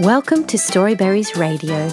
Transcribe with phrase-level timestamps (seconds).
[0.00, 1.90] Welcome to Storyberries Radio.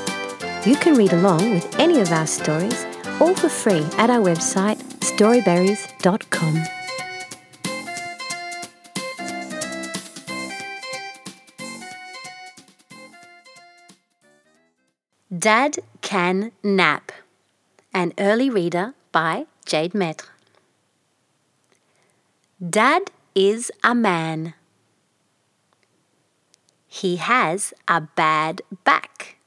[0.66, 2.86] You can read along with any of our stories,
[3.20, 6.64] all for free at our website storyberries.com.
[15.38, 17.12] Dad Can Nap,
[17.94, 20.28] an early reader by Jade Maître.
[22.70, 24.54] Dad is a man.
[26.88, 29.38] He has a bad back.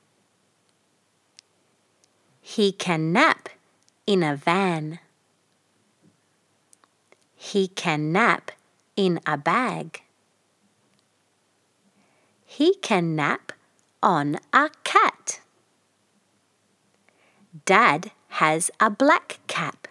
[2.41, 3.49] He can nap
[4.07, 4.99] in a van.
[7.35, 8.51] He can nap
[8.97, 10.03] in a bag.
[12.45, 13.53] He can nap
[14.03, 15.41] on a cat.
[17.65, 19.89] Dad has a black cap.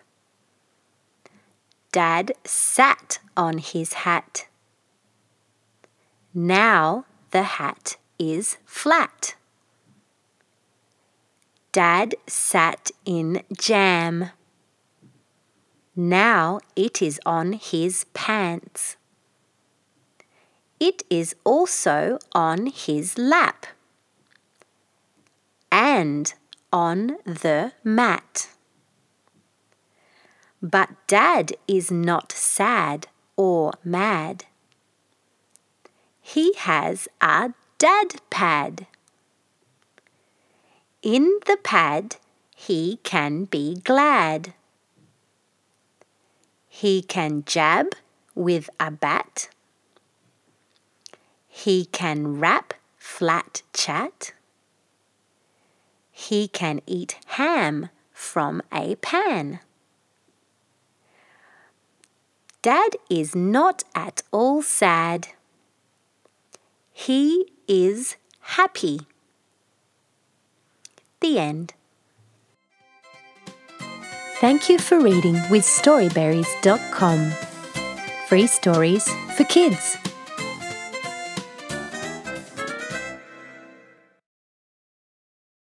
[1.91, 4.48] Dad sat on his hat.
[6.34, 9.35] Now the hat is flat.
[11.71, 14.31] Dad sat in jam.
[15.95, 18.98] Now it is on his pants.
[20.79, 23.67] It is also on his lap.
[25.71, 26.34] And
[26.73, 28.49] on the mat.
[30.61, 34.45] But Dad is not sad or mad.
[36.34, 38.85] He has a dad pad.
[41.02, 42.18] In the pad,
[42.55, 44.54] he can be glad.
[46.68, 47.96] He can jab
[48.35, 49.50] with a bat.
[51.48, 54.34] He can rap flat chat.
[56.12, 59.62] He can eat ham from a pan.
[62.62, 65.30] Dad is not at all sad.
[67.00, 69.00] He is happy.
[71.22, 71.73] The end.
[74.41, 77.31] Thank you for reading with Storyberries.com.
[78.27, 79.95] Free stories for kids.